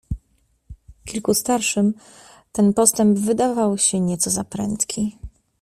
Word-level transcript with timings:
"Kilku 1.05 1.33
starszym 1.33 1.93
ten 2.51 2.73
postęp 2.73 3.19
wydawał 3.19 3.77
się 3.77 3.99
nieco 3.99 4.29
za 4.29 4.43
prędki." 4.43 5.17